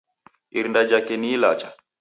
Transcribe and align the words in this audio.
Irinda 0.59 0.85
jhake 0.87 1.17
ni 1.17 1.27
ilacha. 1.35 1.69